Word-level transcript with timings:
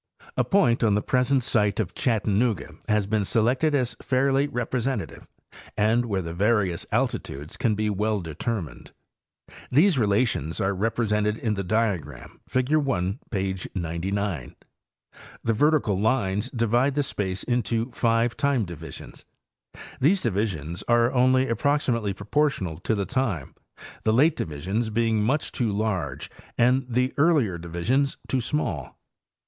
A 0.35 0.43
point 0.43 0.83
on 0.83 0.95
the 0.95 1.01
present 1.03 1.43
site 1.43 1.79
of 1.79 1.93
Chattanooga 1.93 2.73
has 2.89 3.05
been 3.05 3.23
selected 3.23 3.75
as 3.75 3.95
fairly 4.01 4.47
representative 4.47 5.27
and 5.77 6.05
where 6.07 6.23
the 6.23 6.33
various 6.33 6.87
alti 6.91 7.19
tudes 7.19 7.55
can 7.55 7.75
be 7.75 7.87
well 7.87 8.19
determined. 8.19 8.93
These 9.69 9.99
relations 9.99 10.59
are 10.59 10.73
represented 10.73 11.37
in 11.37 11.53
the 11.53 11.63
diagram, 11.63 12.39
figure 12.49 12.79
1, 12.79 13.19
page 13.29 13.69
99. 13.75 14.55
The 15.43 15.53
vertical 15.53 15.99
lines 15.99 16.49
divide 16.49 16.95
the 16.95 17.03
space 17.03 17.43
into 17.43 17.91
five 17.91 18.35
time 18.35 18.65
divisions. 18.65 19.23
These 19.99 20.23
divisions 20.23 20.83
are 20.87 21.11
only 21.13 21.47
approximately 21.47 22.13
proportional 22.13 22.79
to 22.79 22.95
the 22.95 23.05
time, 23.05 23.53
the 24.03 24.13
late 24.13 24.35
divisions 24.35 24.89
being 24.89 25.21
much 25.21 25.51
too 25.51 25.71
large 25.71 26.31
and 26.57 26.87
the 26.89 27.13
earlier 27.19 27.59
divisions 27.59 28.17
too 28.27 28.41
small. 28.41 28.97